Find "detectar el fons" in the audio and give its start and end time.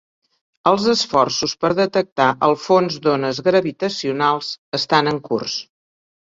1.79-2.97